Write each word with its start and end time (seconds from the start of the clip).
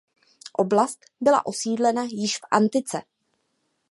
Oblast 0.53 1.05
byla 1.21 1.45
osídlena 1.45 2.03
již 2.11 2.37
v 2.37 2.41
Antice. 2.51 3.01